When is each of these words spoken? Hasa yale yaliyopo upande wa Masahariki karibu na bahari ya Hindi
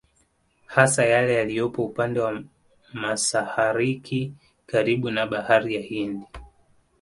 Hasa 0.65 1.05
yale 1.05 1.33
yaliyopo 1.33 1.85
upande 1.85 2.19
wa 2.19 2.43
Masahariki 2.93 4.33
karibu 4.65 5.11
na 5.11 5.27
bahari 5.27 5.75
ya 5.75 5.81
Hindi 5.81 6.25